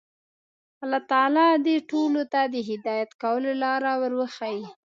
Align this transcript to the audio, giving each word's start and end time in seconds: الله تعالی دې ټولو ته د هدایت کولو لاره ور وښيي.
الله 0.83 1.01
تعالی 1.11 1.47
دې 1.65 1.75
ټولو 1.91 2.21
ته 2.33 2.41
د 2.53 2.55
هدایت 2.69 3.09
کولو 3.21 3.51
لاره 3.63 3.91
ور 4.01 4.13
وښيي. 4.19 4.63